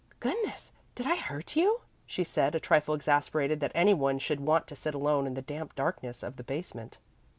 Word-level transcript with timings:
"Goodness! 0.19 0.71
did 0.95 1.05
I 1.05 1.15
hurt 1.15 1.55
you?" 1.55 1.81
she 2.07 2.23
said, 2.23 2.55
a 2.55 2.59
trifle 2.59 2.95
exasperated 2.95 3.59
that 3.59 3.71
any 3.75 3.93
one 3.93 4.17
should 4.17 4.39
want 4.39 4.65
to 4.69 4.75
sit 4.75 4.95
alone 4.95 5.27
in 5.27 5.35
the 5.35 5.43
damp 5.43 5.75
darkness 5.75 6.23
of 6.23 6.37
the 6.37 6.43
basement. 6.43 6.97